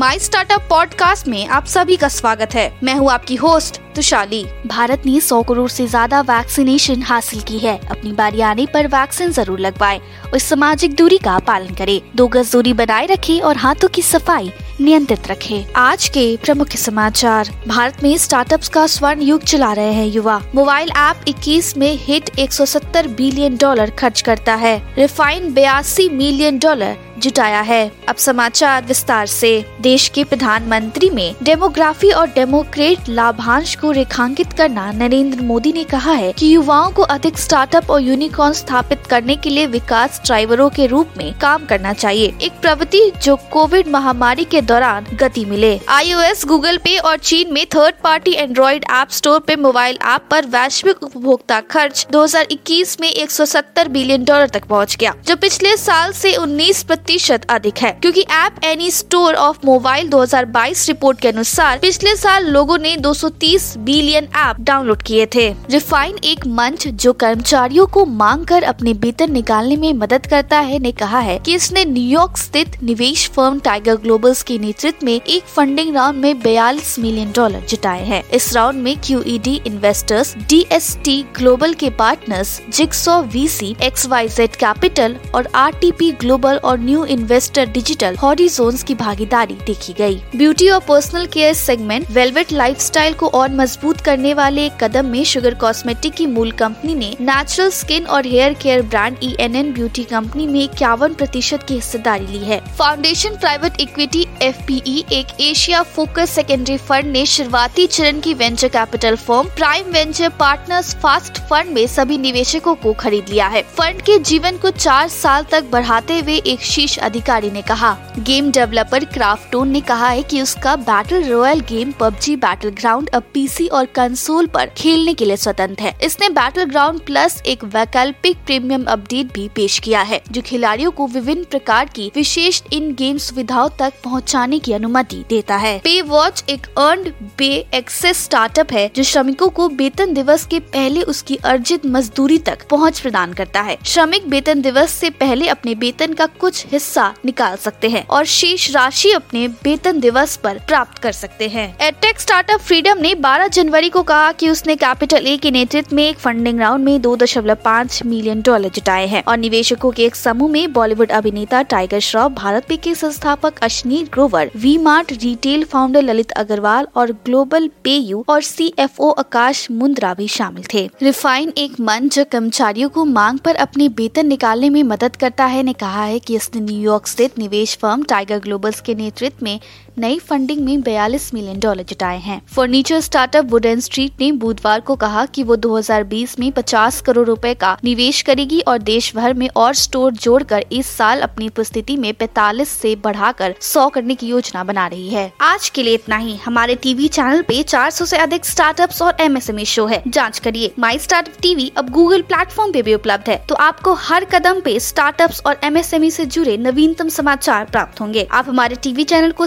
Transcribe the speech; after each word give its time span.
My 0.00 0.18
startup 0.18 0.60
podcast 0.70 1.26
में 1.28 1.46
आप 1.46 1.64
सभी 1.64 1.96
का 1.96 2.08
स्वागत 2.08 2.54
है। 2.54 2.62
मैं 2.82 2.94
हूँ 2.94 3.10
आपकी 3.10 3.34
होस्ट 3.36 3.80
तुशाली। 3.94 4.42
भारत 4.66 5.02
ने 5.06 5.18
100 5.20 5.42
करोड़ 5.42 5.68
से 5.70 5.86
ज़्यादा 5.86 6.20
वैक्सीनेशन 6.20 7.02
हासिल 7.02 7.40
की 7.40 7.58
है। 7.58 7.76
अपनी 7.86 8.12
बारी 8.12 8.40
आने 8.40 8.66
पर 8.66 8.86
वैक्सीन 8.86 9.32
ज़रूर 9.32 9.60
लगवाएँ 9.60 10.00
और 10.32 10.38
सामाजिक 10.38 10.94
दूरी 10.94 11.18
का 11.18 11.38
पालन 11.38 11.74
करें। 11.74 12.00
दो 12.16 12.28
गज 12.28 12.52
दूरी 12.52 12.72
बनाए 12.72 13.06
रखें 13.06 13.40
और 13.40 13.56
हाथों 13.56 13.88
की 13.88 14.02
सफ़ाई 14.02 14.52
नियंत्रित 14.80 15.28
रखे। 15.28 15.66
आज 15.76 16.08
के 16.08 16.36
प्रमुख 16.36 16.68
समाचार। 16.68 17.50
भारत 17.68 17.96
में 18.02 18.18
स्टार्टअप्स 18.18 18.68
का 18.68 18.86
स्वर्ण 18.86 19.20
युग 19.20 19.42
चला 19.42 19.72
रहे 19.72 19.92
हैं 19.92 20.06
युवा। 20.06 20.42
मोबाइल 20.54 20.88
ऐप 20.88 21.24
21 21.28 21.76
में 21.76 21.98
हिट 22.00 22.30
170 22.38 23.06
बिलियन 23.06 23.56
डॉलर 23.56 23.90
खर्च 23.90 24.20
करता 24.20 24.54
है। 24.54 24.94
रिफाइन 24.98 25.52
बयासी 25.52 26.08
मिलियन 26.08 26.58
डॉलर 26.58 26.96
जुटाया 27.18 27.60
है। 27.60 27.92
अब 28.08 28.16
समाचार 28.16 28.84
विस्तार 28.84 29.26
से। 29.26 29.64
देश 29.80 30.08
के 30.08 30.24
प्रधानमंत्री 30.24 31.10
में 31.10 31.34
डेमोग्राफी 31.42 32.10
और 32.10 32.26
डेमोक्रेट 32.26 32.98
लाभांश 33.08 33.74
को 33.74 33.90
रेखांकित 33.90 34.52
करना 34.52 34.92
नरेंद्र 34.92 35.42
मोदी 35.42 35.72
ने 35.72 35.84
कहा 35.84 36.12
है 36.12 36.32
कि 36.32 36.54
युवाओं 36.54 36.90
को 36.90 37.02
अधिक 37.02 37.38
स्टार्टअप 37.38 37.90
और 37.90 38.02
यूनिकॉर्न 38.02 38.52
स्थापित 38.52 39.06
करने 39.06 39.36
के 39.36 39.50
लिए 39.50 39.66
विकास 39.66 40.22
ड्राइवरों 40.26 40.70
के 40.70 40.86
रूप 40.86 41.08
में 41.16 41.38
काम 41.38 41.64
करना 41.64 41.92
चाहिए। 41.92 42.34
एक 42.42 42.52
प्रवृत्ति 42.52 43.12
जो 43.22 43.36
कोविड 43.36 43.88
महामारी 43.88 44.44
के 44.44 44.60
दौरान 44.70 45.06
गति 45.14 45.44
मिले। 45.44 45.80
आईओएस 45.88 46.44
गूगल 46.46 46.76
पे 46.76 46.96
और 46.98 47.16
चीन 47.18 47.52
में 47.52 47.64
third 47.66 47.94
party 48.04 48.32
Android 48.32 48.84
app 48.92 49.10
store 49.10 49.38
पे 49.40 49.56
मोबाइल 49.56 49.98
ऐप 50.06 50.26
पर 50.30 50.46
वैश्विक 50.46 51.02
उपभोक्ता 51.02 51.60
खर्च 51.60 52.06
2021 52.12 53.00
में 53.00 53.08
170 53.10 53.88
बिलियन 53.88 54.24
डॉलर 54.24 54.48
तक 54.48 54.64
पहुँच 54.64 54.96
गया, 54.96 55.14
जो 55.26 55.36
पिछले 55.36 55.76
साल 55.76 56.12
से 56.12 56.34
19 56.34 56.82
प्रतिशत 56.82 57.46
अधिक 57.48 57.78
है। 57.78 57.90
क्योंकि 57.92 58.20
app 58.20 58.64
Annie 58.64 58.90
store 58.90 59.34
of 59.34 59.58
mobile 59.64 60.08
2022 60.08 60.86
report 60.88 61.20
के 61.20 61.28
अनुसार 61.28 61.78
पिछले 61.78 62.14
साल 62.16 62.46
लोगों 62.46 62.78
ने 62.78 62.96
230 62.96 63.74
बिलियन 63.78 64.28
ऐप 64.36 64.60
डाउनलोड 64.60 65.02
किए 65.02 65.26
थे। 65.34 65.48
रिफाइन 65.70 66.18
एक 66.24 66.46
मंच 66.46 66.86
जो 66.88 67.12
कर्मचारियों 67.12 67.86
को 67.86 68.04
मांग 68.04 68.46
कर 68.46 68.62
अपने 68.62 68.92
वेतन 68.92 69.32
निकालने 69.32 69.76
में 69.76 69.92
मदद 69.94 70.26
करता 70.26 70.58
है 70.60 70.78
ने 70.78 70.92
कहा 70.92 71.20
है 71.20 71.38
कि 71.38 71.54
इसने 71.54 71.84
न्यूयॉर्क 71.84 72.36
स्थित 72.36 72.82
निवेश 72.82 73.28
फर्म 73.28 73.58
टाइगर 73.58 73.96
ग्लोबल्स 73.96 74.42
के 74.42 74.58
नेतृत्व 74.60 75.06
में 75.06 75.12
एक 75.12 75.44
फंडिंग 75.46 75.94
राउंड 75.94 76.18
में 76.20 76.40
बयालीस 76.40 76.98
मिलियन 76.98 77.30
डॉलर 77.36 77.60
जुटाए 77.68 78.04
हैं। 78.04 78.22
इस 78.34 78.52
राउंड 78.54 78.82
में 78.82 78.96
क्यू 79.06 79.20
इन्वेस्टर्स 79.22 80.34
डीएसटी 80.48 81.22
ग्लोबल 81.36 81.74
के 81.74 81.90
partners 81.98 82.60
jigsaw 82.76 83.20
VC 83.32 83.74
X 83.82 84.06
Y 84.06 84.28
Z 84.28 84.56
capital 84.56 85.16
और 85.34 85.48
आरटीपी 85.56 86.10
ग्लोबल 86.20 86.56
और 86.64 86.78
न्यू 86.80 87.04
इन्वेस्टर 87.14 87.66
डिजिटल 87.70 88.16
हॉरिजोन्स 88.16 88.82
की 88.82 88.94
भागीदारी 88.96 89.54
देखी 89.66 89.92
गई 89.98 90.20
ब्यूटी 90.36 90.68
और 90.68 90.80
personal 90.88 91.26
care 91.32 91.54
segment 91.54 92.10
Velvet 92.10 92.52
Lifestyle 92.52 93.14
को 93.14 93.28
और 93.40 93.50
मज़बूत 93.54 94.00
करने 94.00 94.34
वाले 94.34 94.66
एक 94.66 94.76
कदम 94.82 95.06
में 95.06 95.22
शुगर 95.24 95.54
कॉस्मेटिक 95.60 96.14
की 96.14 96.26
मूल 96.26 96.50
कंपनी 96.60 96.94
ने 96.94 97.14
नेचुरल 97.20 97.70
स्किन 97.72 98.06
और 98.06 98.26
hair 98.26 98.54
care 98.62 98.82
brand 98.84 99.16
E 99.22 99.34
N 99.40 99.56
N 99.56 99.72
beauty 99.72 100.04
company 100.04 100.46
में 100.46 100.62
इक्यावन 100.62 101.14
प्रतिशत 101.14 101.64
की 101.68 101.74
हिस्सेदारी 101.74 102.26
ली 102.26 102.44
है। 102.44 102.60
फाउंडेशन 102.78 103.36
प्राइवेट 103.36 103.80
इक्विटी 103.80 104.26
एफ़ 104.42 104.70
एक 104.72 105.26
एशिया 105.40 105.82
फोकस 105.82 106.30
सेकेंडरी 106.30 106.76
फंड 106.76 107.04
ने 107.04 107.24
शुरुआती 107.26 107.86
चरण 107.86 108.20
की 108.20 108.32
venture 108.34 108.68
capital 108.68 109.16
firm 109.16 109.48
Prime 109.48 109.86
Venture 109.86 110.28
Partners 110.28 110.94
fast 110.94 111.38
fund 111.40 111.70
में 111.70 111.86
सभी 111.86 112.18
निवेशकों 112.18 112.74
को 112.74 112.92
खरीद 112.92 113.28
लिया 113.28 113.46
है। 113.46 113.62
फंड 113.62 114.00
के 114.02 114.18
जीवन 114.18 114.56
को 114.56 114.70
चार 114.70 115.08
साल 115.08 115.44
तक 115.50 115.64
बढ़ाते 115.64 116.18
हुए 116.18 116.36
एक 116.36 116.60
शीर्ष 116.60 116.98
अधिकारी 116.98 117.50
ने 117.50 117.62
कहा। 117.62 117.92
गेम 118.18 118.50
डेवलपर 118.50 119.04
क्राफ्टोन 119.04 119.68
ने 119.68 119.80
कहा 119.80 120.08
है 120.08 120.22
कि 120.22 120.40
उसका 120.42 120.76
battle 120.76 121.24
royale 121.24 121.60
game, 121.60 121.92
PUBG 121.92 122.36
battle 122.36 122.68
ground 122.70 123.08
अब 123.08 123.22
पीसी 123.34 123.66
और 123.66 123.86
कंसोल 123.86 124.46
पर 124.46 124.70
खेलने 124.76 125.14
के 125.14 125.24
लिए 125.24 125.36
स्वतंत्र 125.36 125.82
है। 125.82 125.94
इसने 126.02 126.28
बैटल 126.28 126.64
ग्राउंड 126.64 127.00
प्लस 127.00 127.40
एक 127.46 127.64
वैकल्पिक 127.64 128.36
प्रीमियम 128.46 128.84
अपडेट 128.84 129.32
भी 129.34 129.48
पेश 129.48 129.78
किया 129.78 130.02
है, 130.02 130.22
जो 130.30 130.42
खिलाड़ियों 130.42 130.90
को 130.90 131.06
विभिन्न 131.06 131.44
प्रकार 131.44 131.88
की 131.88 132.10
विशेष 132.16 132.62
इन 132.72 132.94
गेम 132.94 133.18
सुविधाओं 133.18 133.68
तक 133.78 133.92
पहुँचाने 134.30 134.58
की 134.58 134.72
अनुमति 134.72 135.16
देता 135.28 135.56
है। 135.56 135.78
पे 135.78 136.00
वॉच 136.02 136.42
एक 136.50 136.66
अर्न 136.78 137.12
बे 137.38 137.48
एक्सेस 137.74 138.22
स्टार्टअप 138.24 138.72
है, 138.72 138.90
जो 138.96 139.02
श्रमिकों 139.02 139.48
को 139.48 139.68
वेतन 139.68 140.12
दिवस 140.14 140.44
के 140.46 140.58
पहले 140.66 141.02
उसकी 141.02 141.36
अर्जित 141.44 141.86
मजदूरी 141.86 142.38
तक 142.38 142.66
पहुँच 142.70 143.00
प्रदान 143.00 143.32
करता 143.32 143.60
है। 143.60 143.76
श्रमिक 143.84 144.26
वेतन 144.26 144.60
दिवस 144.60 144.92
से 144.92 145.10
पहले 145.12 145.48
अपने 145.48 145.74
वेतन 145.74 146.12
का 146.12 146.26
कुछ 146.40 146.64
हिस्सा 146.72 147.08
निकाल 147.24 147.56
सकते 147.56 147.88
हैं 147.88 148.06
और 148.06 148.24
शेष 148.26 148.70
राशि 148.70 149.12
अपने 149.12 149.46
वेतन 149.64 150.00
दिवस 150.00 150.36
पर 150.36 150.58
प्राप्त 150.66 150.98
कर 150.98 151.12
सकते 151.12 151.48
हैं। 151.48 151.66
एटेक 151.80 152.20
स्टार्टअप 152.20 152.60
फ्रीडम 152.60 152.98
ने 152.98 153.14
12 153.16 153.48
जनवरी 153.48 153.88
को 153.88 154.02
कहा 154.02 154.30
कि 154.32 154.48
उसने 154.48 154.76
कैपिटल 154.76 155.26
ए 155.26 155.36
के 155.36 155.50
नेतृत्व 155.50 155.96
में 155.96 156.04
एक 156.04 156.18
फंडिंग 156.18 156.60
राउंड 156.60 156.84
में 156.84 157.00
दो 157.00 157.16
दशमलव 157.16 157.58
पाँच 157.64 158.00
मिलियन 158.06 158.42
डॉलर 158.42 158.70
जुटाए 158.70 159.06
हैं 159.06 159.24
और 159.24 159.38
निवेशकों 159.38 159.90
के 159.90 160.04
एक 160.04 160.16
समूह 160.16 160.50
में 160.50 160.72
बॉलीवुड 160.72 161.10
अभिनेता 161.10 161.62
टाइगर 161.74 162.00
श्रॉफ 162.10 162.32
भारत 162.32 162.66
पे 162.68 162.76
के 162.76 162.94
संस्थापक 162.94 163.58
Ashneer 163.62 164.08
Grover 164.20 164.50
V 164.56 164.76
Mart 164.78 165.12
retail 165.12 165.62
founder 165.64 166.02
Lalit 166.02 166.32
Agarwal 166.32 166.86
और 166.96 167.12
ग्लोबल 167.26 167.68
पे 167.84 167.94
यू 167.96 168.24
और 168.28 168.42
सी 168.42 168.66
एफ़ 168.78 169.00
ओ 169.00 169.10
आकाश 169.12 169.66
मुंद्रा 169.70 170.12
भी 170.14 170.26
शामिल 170.28 170.64
थे। 170.74 170.84
रिफाइन 171.02 171.52
एक 171.58 171.78
मंच 171.80 172.14
जो 172.14 172.24
कर्मचारियों 172.24 172.88
को 172.88 173.04
मांग 173.04 173.38
पर 173.38 173.56
अपने 173.56 173.86
वेतन 173.98 174.26
निकालने 174.26 174.70
में 174.70 174.82
मदद 174.82 175.16
करता 175.16 175.44
है, 175.44 175.62
ने 175.62 175.72
कहा 175.74 176.04
है 176.04 176.18
कि 176.18 176.34
इसने 176.36 176.60
न्यूयॉर्क 176.60 177.06
स्थित 177.06 177.38
निवेश 177.38 177.76
फर्म 177.76 178.02
टाइगर 178.04 178.38
ग्लोबल्स 178.38 178.80
के 178.80 178.94
नेतृत्व 178.94 179.44
में 179.44 179.60
नई 180.00 180.18
फंडिंग 180.18 180.60
में 180.60 180.82
42 180.82 181.34
मिलियन 181.34 181.58
डॉलर 181.60 181.82
जुटाए 181.82 182.18
हैं। 182.18 182.40
फर्नीचर 182.46 183.00
स्टार्टअप 183.00 183.44
वुडन 183.44 183.80
स्ट्रीट 183.80 184.12
ने 184.20 184.32
बुधवार 184.32 184.80
को 184.80 184.94
कहा 184.96 185.24
कि 185.26 185.42
वो 185.42 185.56
2020 185.56 186.38
में 186.38 186.52
50 186.52 187.00
करोड़ 187.00 187.26
रुपए 187.26 187.54
का 187.54 187.76
निवेश 187.84 188.22
करेगी 188.22 188.60
और 188.60 188.78
देश 188.78 189.14
भर 189.16 189.34
में 189.34 189.48
और 189.56 189.74
स्टोर 189.74 190.12
जोड़कर 190.12 190.64
इस 190.72 190.86
साल 190.86 191.20
अपनी 191.20 191.48
उपस्थिति 191.48 191.96
में 191.96 192.12
45 192.14 192.68
से 192.68 192.94
बढ़ाकर 192.96 193.54
100 193.60 193.88
करने 193.88 194.14
की 194.14 194.26
योजना 194.26 194.64
बना 194.64 194.86
रही 194.86 195.08
है। 195.08 195.32
आज 195.40 195.68
के 195.68 195.82
लिए 195.82 195.94
इतना 195.94 196.16
ही। 196.16 196.36
हमारे 196.36 196.74
टीवी 196.74 197.08
चैनल 197.08 197.42
पे 197.42 197.62
400 197.62 198.04
से 198.04 198.16
अधिक 198.16 198.46
स्टार्टअप्स 198.46 199.02
और 199.02 199.16
एमएसएमई 199.20 199.64
शो 199.64 199.86
है। 199.86 200.02
जाँच 200.08 200.38
करिए। 200.38 200.72
माई 200.78 200.98
स्टार्टअप 200.98 201.34
टीवी 201.42 201.72
अब 201.76 201.90
गूगल 201.90 202.22
प्लेटफॉर्म 202.22 202.72
पे 202.72 202.82
भी 202.82 202.94
उपलब्ध 202.94 203.30
है। 203.30 203.36
तो 203.48 203.54
आपको 203.54 203.94
हर 203.94 204.24
कदम 204.24 204.60
पे 204.60 204.78
स्टार्टअप्स 204.80 205.42
और 205.46 205.60
एमएसएमई 205.64 206.10
से 206.10 206.26
जुड़े 206.26 206.56
नवीनतम 206.56 207.08
समाचार 207.08 207.64
प्राप्त 207.64 208.00
होंगे। 208.00 208.28
आप 208.32 208.48
हमारे 208.48 208.76
टीवी 208.76 209.04
चैनल 209.04 209.30
को 209.30 209.46